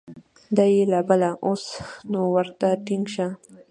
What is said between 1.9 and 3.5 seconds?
نو ورته ټینګ شه!